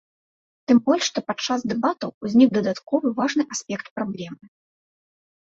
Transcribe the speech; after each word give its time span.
Тым 0.69 0.77
больш, 0.87 1.03
што 1.11 1.19
падчас 1.29 1.65
дэбатаў 1.73 2.09
узнік 2.29 2.49
дадатковы 2.57 3.07
важны 3.21 3.43
аспект 3.59 3.85
праблемы. 4.01 4.45